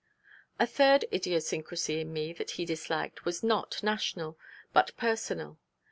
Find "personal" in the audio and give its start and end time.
4.97-5.59